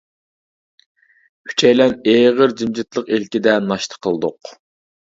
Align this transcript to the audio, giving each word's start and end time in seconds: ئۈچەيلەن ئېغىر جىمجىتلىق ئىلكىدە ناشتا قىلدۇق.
ئۈچەيلەن 1.51 1.95
ئېغىر 2.15 2.57
جىمجىتلىق 2.63 3.15
ئىلكىدە 3.15 3.57
ناشتا 3.71 4.05
قىلدۇق. 4.09 4.57